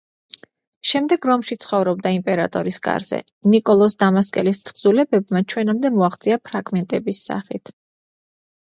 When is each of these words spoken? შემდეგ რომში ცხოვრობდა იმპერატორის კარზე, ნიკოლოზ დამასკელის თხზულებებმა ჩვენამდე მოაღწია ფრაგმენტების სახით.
შემდეგ 0.91 1.27
რომში 1.29 1.57
ცხოვრობდა 1.65 2.13
იმპერატორის 2.15 2.81
კარზე, 2.87 3.19
ნიკოლოზ 3.55 3.97
დამასკელის 4.07 4.63
თხზულებებმა 4.71 5.47
ჩვენამდე 5.55 5.97
მოაღწია 6.01 6.45
ფრაგმენტების 6.51 7.23
სახით. 7.31 7.77